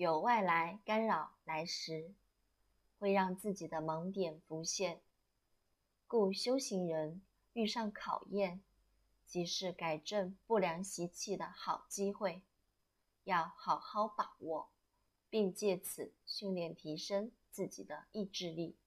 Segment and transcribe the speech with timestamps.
[0.00, 2.14] 有外来干扰来时
[2.98, 5.02] 会让自己的盲点浮现。
[6.06, 7.20] 故修行人
[7.52, 8.62] 遇上考验
[9.26, 12.40] 即是改正不良习气的好机会
[13.24, 14.70] 要好好把握
[15.28, 18.78] 并借此训练提升自己的意志力。